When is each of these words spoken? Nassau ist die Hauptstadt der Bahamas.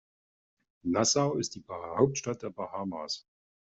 Nassau 0.81 1.35
ist 1.35 1.53
die 1.53 1.63
Hauptstadt 1.69 2.41
der 2.41 2.49
Bahamas. 2.49 3.27